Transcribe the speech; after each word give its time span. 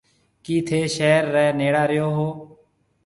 ڪِي 0.43 0.55
ٿَي 0.67 0.79
شهر 0.95 1.23
ريَ 1.33 1.45
نيڙا 1.59 1.83
رهيو 1.89 2.07
هون۔ 2.17 2.31